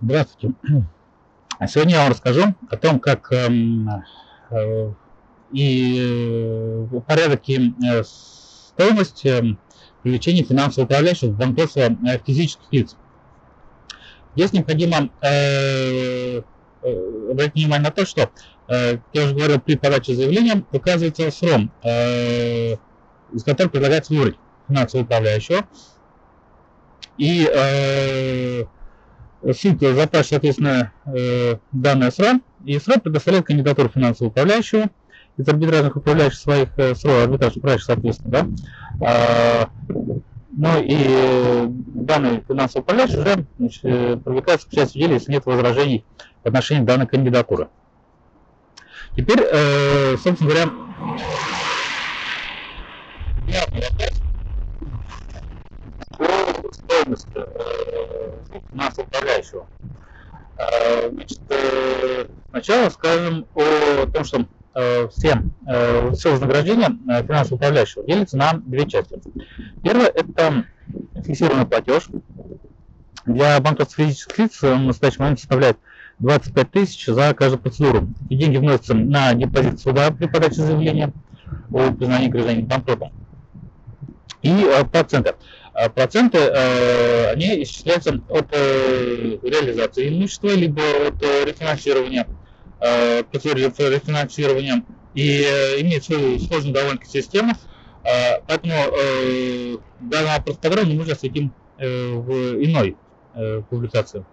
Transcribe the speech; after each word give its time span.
Здравствуйте. 0.00 0.54
Сегодня 1.66 1.94
я 1.94 2.02
вам 2.02 2.12
расскажу 2.12 2.54
о 2.70 2.76
том, 2.76 3.00
как 3.00 3.32
эм, 3.32 3.90
э, 4.48 4.92
и 5.50 5.98
э, 6.00 7.00
порядок 7.04 7.40
и 7.48 7.74
э, 7.84 8.04
стоимость 8.04 9.26
э, 9.26 9.56
привлечения 10.04 10.44
финансового 10.44 10.86
управляющего 10.86 11.30
в 11.30 11.36
банкротство 11.36 11.90
физических 12.24 12.72
лиц. 12.72 12.96
Здесь 14.36 14.52
необходимо 14.52 15.10
обратить 16.80 17.54
внимание 17.54 17.88
на 17.88 17.90
то, 17.90 18.06
что, 18.06 18.30
я 18.68 19.24
уже 19.24 19.34
говорил, 19.34 19.60
при 19.60 19.74
подаче 19.76 20.14
заявления 20.14 20.64
указывается 20.70 21.28
срок, 21.32 21.62
из 21.82 23.42
которого 23.42 23.70
предлагается 23.70 24.14
выбрать 24.14 24.36
финансового 24.68 25.06
управляющего. 25.06 25.66
И 27.16 27.50
э, 29.42 29.52
суд 29.52 29.80
запрашивает, 29.80 30.26
соответственно, 30.26 30.92
э, 31.06 31.56
данное 31.72 32.10
СРА, 32.10 32.40
и 32.64 32.78
СРА 32.78 32.98
предоставляет 33.00 33.46
кандидатуру 33.46 33.88
финансового 33.88 34.30
управляющего 34.30 34.90
из 35.36 35.48
арбитражных 35.48 35.96
управляющих 35.96 36.38
своих 36.38 36.68
э, 36.76 36.94
СРО, 36.94 37.22
арбитраж 37.22 37.56
управляющих, 37.56 37.86
соответственно, 37.86 38.30
да. 38.30 38.46
А, 39.06 39.68
ну 40.56 40.70
и 40.82 41.66
данный 41.68 42.42
финансовый 42.48 42.82
управляющий 42.82 43.18
уже 43.18 43.46
значит, 43.58 43.84
э, 43.84 44.16
привлекается 44.16 44.66
к 44.66 44.72
участию 44.72 45.04
в 45.04 45.06
деле, 45.06 45.14
если 45.14 45.30
нет 45.30 45.46
возражений 45.46 46.04
в 46.42 46.48
отношении 46.48 46.84
данной 46.84 47.06
кандидатуры. 47.06 47.68
Теперь, 49.14 49.40
э, 49.40 50.16
собственно 50.16 50.50
говоря, 50.50 50.70
главный 56.88 57.16
финансового 58.70 59.08
управляющего. 59.08 59.66
Э, 60.58 61.10
значит, 61.10 61.40
э, 61.50 62.26
сначала 62.50 62.88
скажем 62.90 63.46
о 63.54 64.06
том, 64.06 64.24
что 64.24 64.46
э, 64.74 65.08
все, 65.08 65.42
э, 65.66 66.12
все 66.12 66.32
вознаграждение 66.32 66.88
финансового 67.22 67.56
управляющего 67.56 68.04
делится 68.04 68.36
на 68.36 68.54
две 68.54 68.86
части. 68.88 69.20
Первое– 69.82 70.06
это 70.14 70.64
фиксированный 71.24 71.66
платеж. 71.66 72.08
Для 73.24 73.60
банковских 73.60 74.06
физических 74.06 74.38
лиц 74.38 74.62
в 74.62 74.78
настоящий 74.78 75.20
момент 75.20 75.38
составляет 75.38 75.78
25 76.18 76.70
тысяч 76.70 77.06
за 77.06 77.34
каждую 77.34 77.60
процедуру. 77.60 78.08
И 78.28 78.36
деньги 78.36 78.56
вносятся 78.56 78.94
на 78.94 79.34
депозит 79.34 79.80
суда 79.80 80.10
при 80.10 80.26
подаче 80.26 80.62
заявления 80.62 81.12
о 81.70 81.92
признании 81.92 82.28
гражданина 82.28 82.66
банкротом. 82.66 83.12
И 84.42 84.66
проценты. 84.90 85.34
А 85.80 85.88
проценты, 85.88 86.38
э, 86.38 87.30
они 87.30 87.62
исчисляются 87.62 88.20
от 88.28 88.46
э, 88.50 89.38
реализации 89.42 90.08
имущества, 90.08 90.48
либо 90.48 90.82
от 91.06 91.22
э, 91.22 91.44
рефинансирования, 91.44 92.26
э, 92.80 93.22
процедуры 93.22 93.60
рефинансирования. 93.62 94.84
И 95.14 95.42
имеет 95.78 96.02
свою 96.02 96.38
сложную 96.40 96.74
довольно 96.74 97.04
систему, 97.04 97.54
поэтому 98.46 98.74
э, 98.74 99.76
данный 100.00 100.30
вопрос 100.36 100.56
подробно 100.56 100.94
мы 100.94 101.04
э, 101.78 102.12
в 102.12 102.64
иной 102.64 102.96
публикации. 103.70 104.24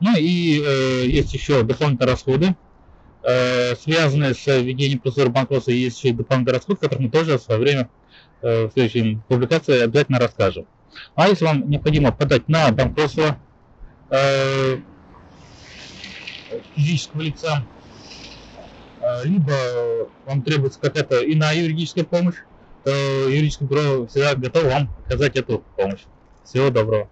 Ну 0.00 0.16
и 0.16 0.62
э, 0.62 1.06
есть 1.06 1.34
еще 1.34 1.62
дополнительные 1.62 2.12
расходы, 2.12 2.56
э, 3.22 3.74
связанные 3.76 4.34
с 4.34 4.46
введением 4.46 5.00
процедуры 5.00 5.30
банкротства, 5.30 5.70
есть 5.70 5.98
еще 5.98 6.08
и 6.08 6.12
дополнительные 6.12 6.56
расходы, 6.58 6.80
которые 6.80 7.06
мы 7.06 7.12
тоже 7.12 7.38
в 7.38 7.42
свое 7.42 7.60
время 7.60 7.90
в 8.42 8.70
следующей 8.72 9.18
публикации 9.28 9.80
обязательно 9.82 10.18
расскажем. 10.18 10.66
А 11.14 11.28
если 11.28 11.44
вам 11.44 11.68
необходимо 11.68 12.12
подать 12.12 12.48
на 12.48 12.70
банкротство 12.72 13.38
э, 14.10 14.78
физического 16.74 17.22
лица, 17.22 17.64
э, 19.02 19.24
либо 19.24 19.52
вам 20.24 20.42
требуется 20.42 20.80
какая-то 20.80 21.20
иная 21.30 21.56
юридическая 21.56 22.04
помощь, 22.04 22.36
то 22.84 22.90
юридическое 23.28 23.68
бюро 23.68 24.06
всегда 24.06 24.34
готово 24.34 24.68
вам 24.68 24.96
оказать 25.04 25.36
эту 25.36 25.64
помощь. 25.76 26.04
Всего 26.44 26.70
доброго. 26.70 27.08